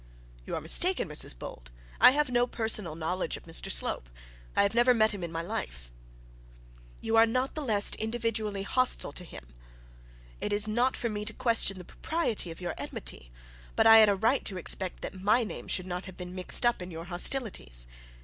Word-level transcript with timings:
'You 0.47 0.55
are 0.55 0.61
mistaken, 0.61 1.07
Mrs 1.07 1.37
Bold. 1.37 1.69
I 1.99 2.09
have 2.09 2.31
no 2.31 2.47
personal 2.47 2.95
knowledge 2.95 3.37
of 3.37 3.43
Mr 3.43 3.71
Slope; 3.71 4.09
I 4.55 4.63
have 4.63 4.73
never 4.73 4.95
met 4.95 5.11
him 5.11 5.23
in 5.23 5.31
my 5.31 5.43
life.' 5.43 5.91
'You 7.01 7.15
are 7.17 7.27
not 7.27 7.53
the 7.53 7.61
less 7.61 7.93
individually 7.93 8.63
hostile 8.63 9.11
to 9.11 9.23
him. 9.23 9.53
It 10.39 10.51
is 10.51 10.67
not 10.67 10.97
for 10.97 11.09
me 11.09 11.23
to 11.25 11.33
question 11.33 11.77
the 11.77 11.85
propriety 11.85 12.49
of 12.49 12.59
your 12.59 12.73
enmity; 12.79 13.31
but 13.75 13.85
I 13.85 13.97
had 13.97 14.09
a 14.09 14.15
right 14.15 14.43
to 14.45 14.57
expect 14.57 15.03
that 15.03 15.21
my 15.21 15.43
name 15.43 15.67
should 15.67 15.85
not 15.85 16.05
have 16.05 16.17
been 16.17 16.33
mixed 16.33 16.65
up 16.65 16.81
in 16.81 16.89
your 16.89 17.05
hostilities. 17.05 17.85